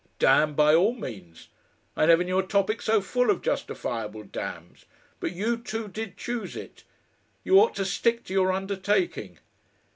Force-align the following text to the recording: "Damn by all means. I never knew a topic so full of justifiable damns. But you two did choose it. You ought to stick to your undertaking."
"Damn 0.17 0.55
by 0.55 0.73
all 0.73 0.95
means. 0.95 1.49
I 1.95 2.07
never 2.07 2.23
knew 2.23 2.39
a 2.39 2.43
topic 2.43 2.81
so 2.81 3.01
full 3.01 3.29
of 3.29 3.43
justifiable 3.43 4.23
damns. 4.23 4.85
But 5.19 5.31
you 5.33 5.57
two 5.57 5.87
did 5.89 6.17
choose 6.17 6.55
it. 6.55 6.83
You 7.43 7.59
ought 7.61 7.75
to 7.75 7.85
stick 7.85 8.23
to 8.23 8.33
your 8.33 8.51
undertaking." 8.51 9.37